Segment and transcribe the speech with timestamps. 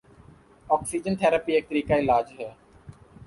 [0.67, 2.49] oxygen therapy ایک طریقہ علاج ہے